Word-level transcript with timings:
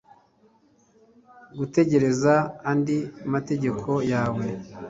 Gutegereza 1.57 2.33
andi 2.71 2.97
mategeko 3.33 3.91
yawe 4.11 4.45